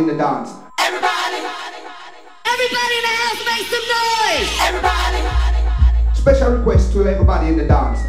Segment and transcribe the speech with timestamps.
[0.00, 0.50] in the dance.
[0.78, 1.44] Everybody,
[2.46, 4.48] everybody in the house make some noise.
[4.64, 8.00] Everybody, Special request to everybody in the dance.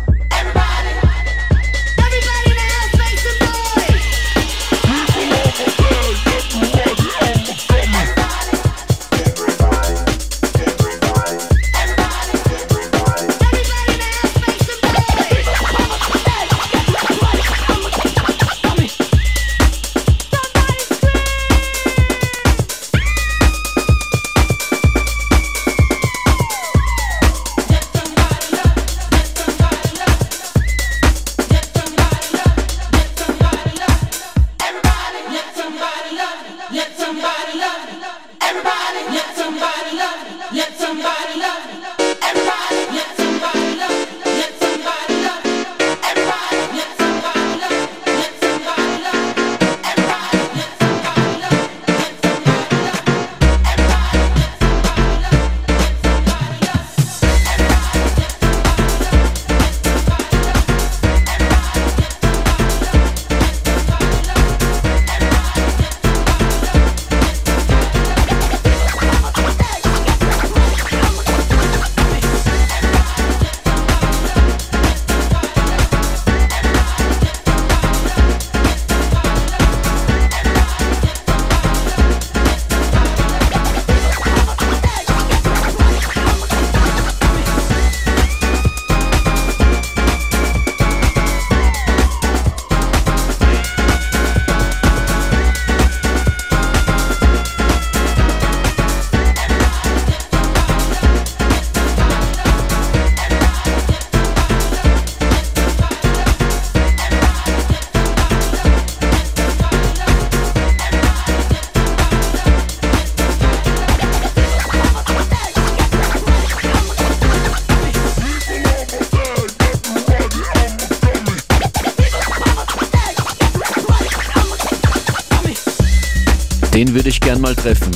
[127.51, 127.91] Mal treffen.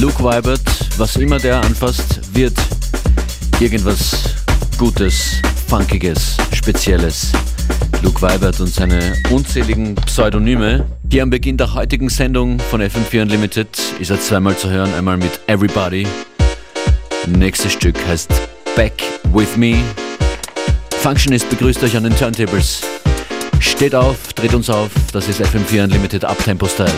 [0.00, 0.60] Luke Weibert,
[0.96, 2.54] was immer der anfasst, wird
[3.60, 4.34] irgendwas
[4.78, 7.30] Gutes, Funkiges, Spezielles.
[8.02, 10.86] Luke Weibert und seine unzähligen Pseudonyme.
[11.10, 13.68] Hier am Beginn der heutigen Sendung von FM4 Unlimited
[14.00, 16.06] ist er zweimal zu hören, einmal mit Everybody.
[17.26, 18.30] Nächstes Stück heißt
[18.74, 19.02] Back
[19.32, 19.76] With Me.
[21.02, 22.80] Functionist begrüßt euch an den Turntables.
[23.60, 26.90] Steht auf, dreht uns auf, das ist FM4 Unlimited Uptempo Style.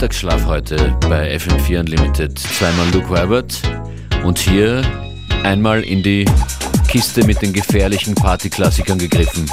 [0.00, 2.38] Mittagsschlaf heute bei FM4 Unlimited.
[2.38, 3.60] Zweimal Luke Herbert
[4.24, 4.80] und hier
[5.44, 6.24] einmal in die
[6.88, 9.44] Kiste mit den gefährlichen Partyklassikern gegriffen.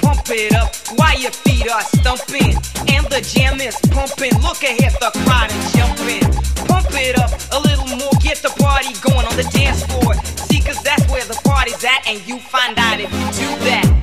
[0.00, 2.56] pump it up while your feet are stumping
[2.88, 4.32] and the jam is pumping.
[4.40, 6.24] Look ahead, the crowd is jumping.
[6.66, 10.14] Pump it up a little more, get the party going on the dance floor.
[10.48, 14.01] See, cause that's where the party's at, and you find out if you do that.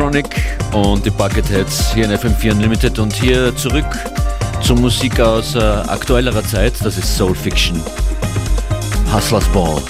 [0.00, 0.26] Technotronic
[0.72, 3.84] und die Bucketheads hier in FM4 Unlimited und hier zurück
[4.62, 7.78] zur Musik aus äh, aktuellerer Zeit, das ist Soul Fiction.
[9.12, 9.82] Hustlers Ball.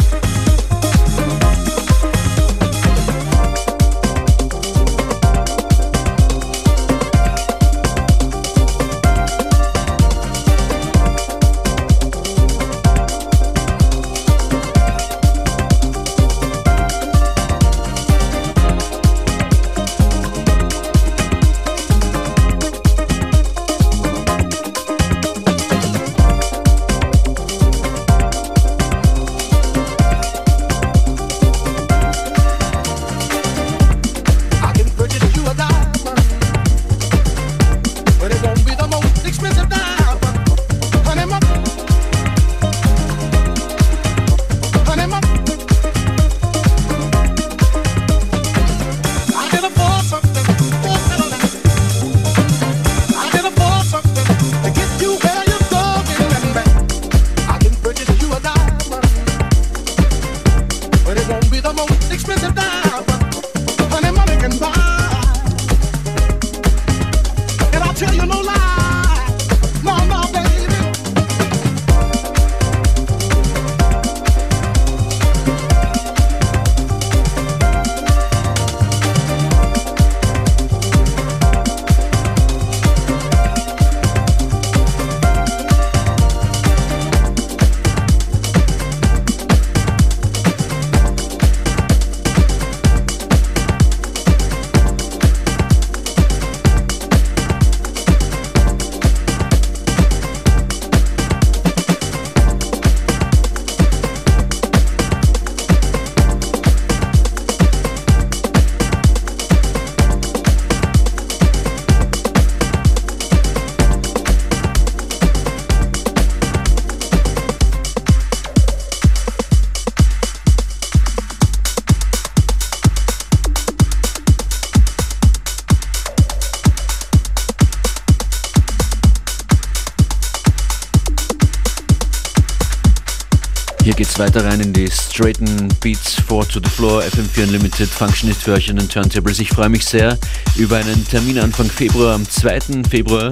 [134.21, 138.87] Weiter rein in die straighten Beats 4 to the Floor, FM4 Unlimited, Functionist an den
[138.87, 139.39] Turntables.
[139.39, 140.19] Ich freue mich sehr
[140.57, 142.17] über einen Termin Anfang Februar.
[142.17, 142.83] Am 2.
[142.91, 143.31] Februar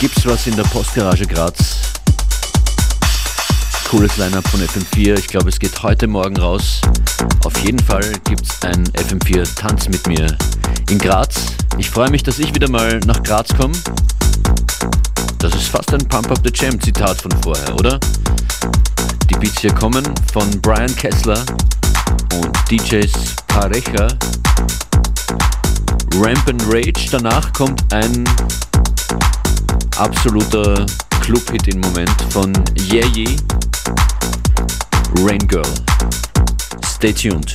[0.00, 1.76] gibt's was in der Postgarage Graz.
[3.88, 5.16] Cooles Lineup von FM4.
[5.16, 6.80] Ich glaube, es geht heute Morgen raus.
[7.44, 10.26] Auf jeden Fall gibt's ein FM4 Tanz mit mir
[10.90, 11.36] in Graz.
[11.78, 13.74] Ich freue mich, dass ich wieder mal nach Graz komme.
[15.38, 18.00] Das ist fast ein Pump Up the Jam Zitat von vorher, oder?
[19.44, 20.02] Beats hier kommen
[20.32, 21.44] von Brian Kessler
[22.32, 23.12] und DJs
[23.46, 24.08] Parecha.
[26.14, 27.10] Ramp and Rage.
[27.10, 28.24] Danach kommt ein
[29.98, 30.86] absoluter
[31.20, 32.54] Club-Hit im Moment von
[32.90, 33.36] Yeyi,
[35.18, 35.74] Rain Girl.
[36.86, 37.54] Stay tuned.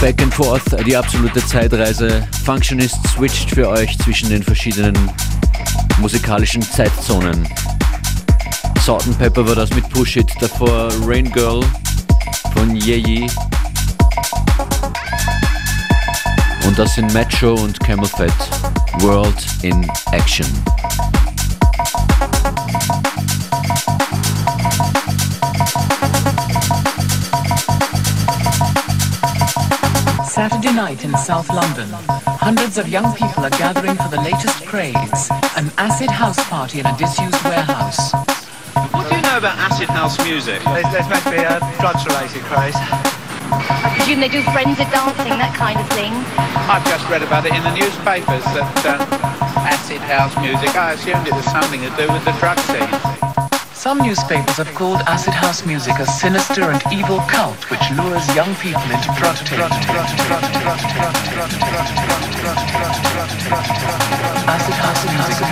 [0.00, 2.26] Back and forth, die absolute Zeitreise.
[2.44, 4.96] Functionist switcht für euch zwischen den verschiedenen
[5.98, 7.46] musikalischen Zeitzonen.
[8.80, 11.62] Salt and Pepper war das mit Push It, davor Rain Girl
[12.54, 13.28] von Yeyi.
[16.66, 18.32] Und das sind Metro und Camel Fat,
[19.00, 20.46] World in Action.
[30.70, 31.88] Saturday night in South London.
[32.38, 35.30] Hundreds of young people are gathering for the latest craze.
[35.56, 38.12] An acid house party in a disused warehouse.
[38.94, 40.62] What do you know about acid house music?
[40.62, 42.76] There's, there's meant to be a drugs-related craze.
[42.78, 46.12] I presume they do frenzied dancing, that kind of thing.
[46.70, 50.76] I've just read about it in the newspapers that uh, acid house music.
[50.76, 53.29] I assumed it was something to do with the drug scene.
[53.80, 58.54] Some newspapers have called acid house music a sinister and evil cult which lures young
[58.56, 59.38] people into drug.
[64.52, 65.50] Acid house music,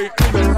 [0.00, 0.49] everybody in the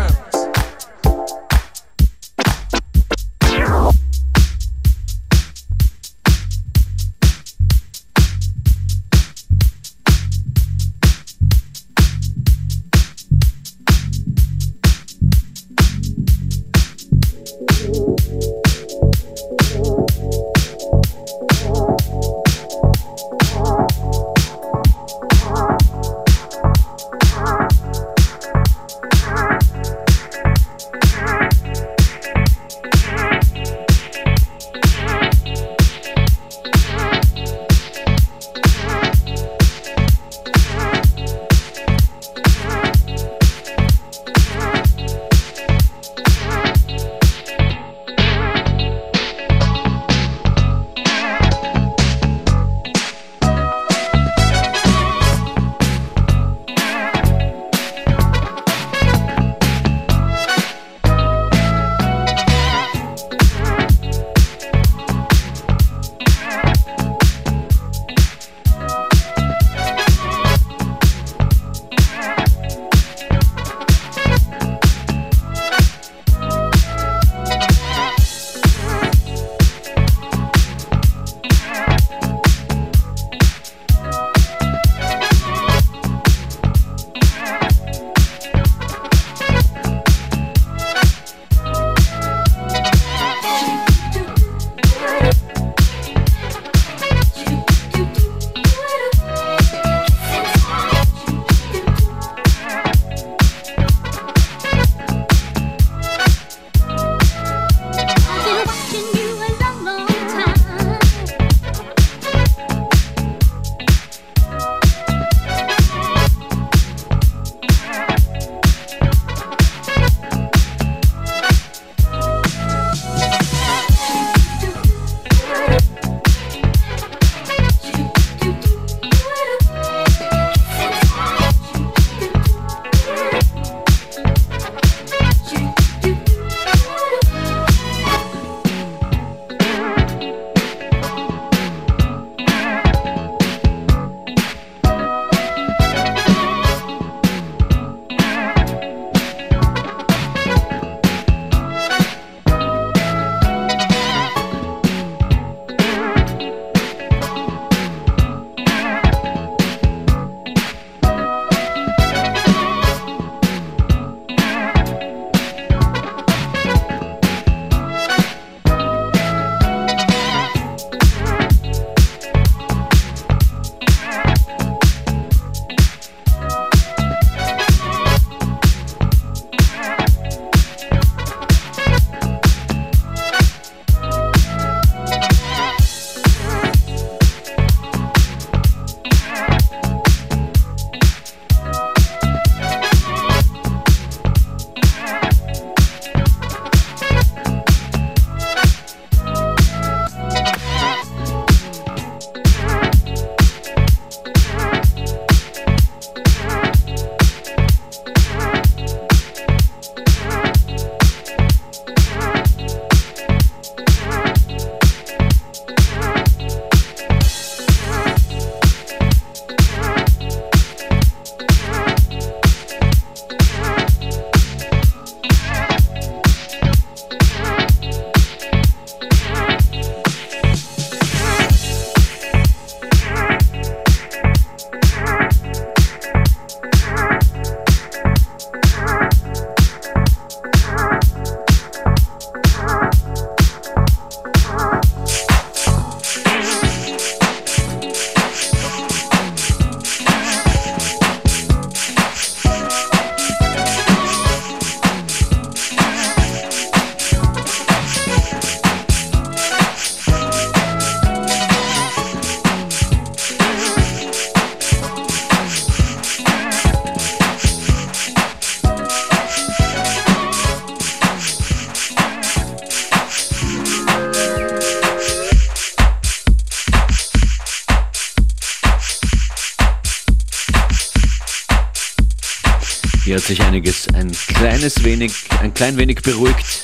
[284.85, 286.63] wenig, ein klein wenig beruhigt.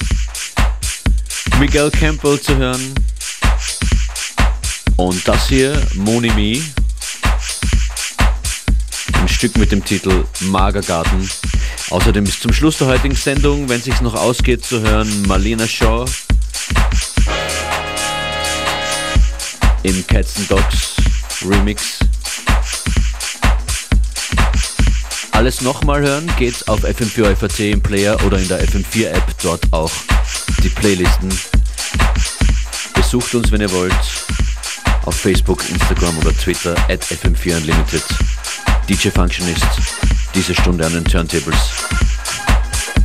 [1.59, 2.95] Miguel Campbell zu hören.
[4.97, 6.63] Und das hier, Monimi.
[9.15, 11.29] Ein Stück mit dem Titel Magergarten.
[11.91, 16.05] Außerdem bis zum Schluss der heutigen Sendung, wenn sich's noch ausgeht, zu hören Marlena Shaw
[19.83, 20.97] im Cats and Dogs
[21.45, 22.08] Remix.
[25.39, 29.63] Alles nochmal hören geht's auf FM4 FAT im Player oder in der FM4 App, dort
[29.71, 29.93] auch
[30.65, 31.29] die Playlisten.
[32.93, 33.95] Besucht uns, wenn ihr wollt,
[35.05, 38.03] auf Facebook, Instagram oder Twitter at FM4 Unlimited.
[38.89, 39.65] DJ Functionist,
[40.35, 41.71] diese Stunde an den Turntables.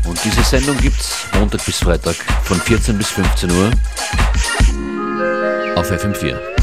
[0.07, 2.15] Und diese Sendung gibt's Montag bis Freitag
[2.45, 3.69] von 14 bis 15 Uhr
[5.75, 6.62] auf FM4.